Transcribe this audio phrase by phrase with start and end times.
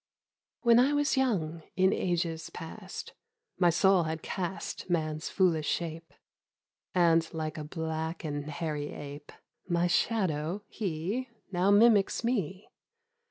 [0.61, 3.13] WHEN I was young, in ages past
[3.59, 6.11] My soul had cast Man's foolish shape,
[6.95, 9.31] And like a black and hairy ape—
[9.77, 12.71] My shadow, he Now mimics me.